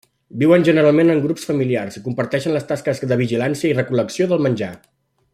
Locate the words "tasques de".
2.73-3.19